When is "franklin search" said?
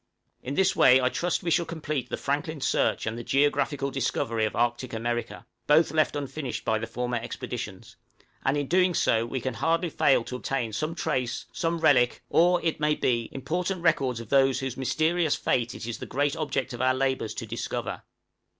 2.17-3.05